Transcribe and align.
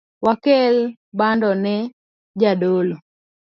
Wakel 0.25 0.75
bando 1.17 1.49
ne 1.63 1.75
jadolo 2.41 2.95